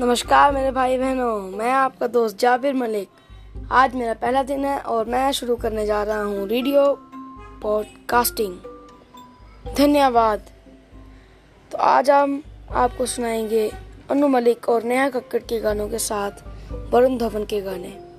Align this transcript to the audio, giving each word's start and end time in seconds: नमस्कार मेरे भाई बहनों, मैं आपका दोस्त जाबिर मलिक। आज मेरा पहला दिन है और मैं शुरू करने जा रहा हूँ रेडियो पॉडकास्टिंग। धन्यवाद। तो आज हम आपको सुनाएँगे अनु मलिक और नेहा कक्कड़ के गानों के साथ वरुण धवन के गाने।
नमस्कार 0.00 0.52
मेरे 0.52 0.70
भाई 0.70 0.96
बहनों, 0.98 1.40
मैं 1.50 1.72
आपका 1.72 2.06
दोस्त 2.06 2.38
जाबिर 2.38 2.74
मलिक। 2.74 3.08
आज 3.72 3.94
मेरा 3.94 4.14
पहला 4.14 4.42
दिन 4.42 4.64
है 4.64 4.78
और 4.78 5.06
मैं 5.06 5.32
शुरू 5.32 5.56
करने 5.56 5.86
जा 5.86 6.02
रहा 6.02 6.22
हूँ 6.22 6.46
रेडियो 6.48 6.94
पॉडकास्टिंग। 7.62 8.56
धन्यवाद। 9.76 10.46
तो 11.72 11.78
आज 11.78 12.10
हम 12.10 12.42
आपको 12.70 13.06
सुनाएँगे 13.06 13.70
अनु 14.10 14.28
मलिक 14.28 14.68
और 14.68 14.82
नेहा 14.82 15.08
कक्कड़ 15.08 15.42
के 15.42 15.60
गानों 15.60 15.88
के 15.88 15.98
साथ 15.98 16.30
वरुण 16.94 17.18
धवन 17.18 17.44
के 17.44 17.60
गाने। 17.60 18.09